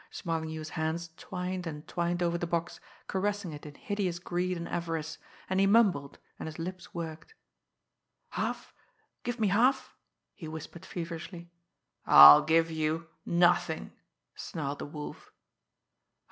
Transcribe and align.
Smarlinghue's 0.09 0.69
hands 0.69 1.11
twined 1.15 1.67
and 1.67 1.87
twined 1.87 2.23
over 2.23 2.35
the 2.35 2.47
box, 2.47 2.79
caressing 3.05 3.53
it 3.53 3.67
in 3.67 3.75
hideous 3.75 4.17
greed 4.17 4.57
and 4.57 4.67
avarice; 4.67 5.19
and 5.47 5.59
he 5.59 5.67
mumbled, 5.67 6.17
and 6.39 6.47
his 6.47 6.57
lips 6.57 6.91
worked. 6.91 7.35
"Half 8.29 8.73
give 9.21 9.39
me 9.39 9.49
half?" 9.49 9.95
he 10.33 10.47
whispered 10.47 10.87
feverishly. 10.87 11.51
"I'll 12.07 12.41
give 12.41 12.71
you 12.71 13.09
nothing!" 13.27 13.93
snarled 14.33 14.79
the 14.79 14.87
Wolf. 14.87 15.31